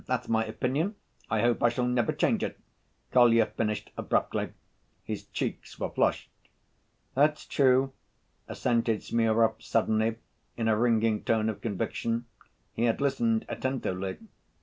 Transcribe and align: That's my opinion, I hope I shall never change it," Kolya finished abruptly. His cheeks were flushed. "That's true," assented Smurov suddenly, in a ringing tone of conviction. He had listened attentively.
That's 0.07 0.27
my 0.27 0.43
opinion, 0.43 0.95
I 1.29 1.41
hope 1.41 1.61
I 1.61 1.69
shall 1.69 1.85
never 1.85 2.11
change 2.11 2.41
it," 2.41 2.57
Kolya 3.11 3.45
finished 3.45 3.91
abruptly. 3.95 4.49
His 5.03 5.25
cheeks 5.25 5.77
were 5.79 5.91
flushed. 5.91 6.27
"That's 7.13 7.45
true," 7.45 7.93
assented 8.47 9.03
Smurov 9.03 9.61
suddenly, 9.61 10.15
in 10.57 10.67
a 10.67 10.75
ringing 10.75 11.23
tone 11.23 11.49
of 11.49 11.61
conviction. 11.61 12.25
He 12.73 12.85
had 12.85 12.99
listened 12.99 13.45
attentively. 13.47 14.17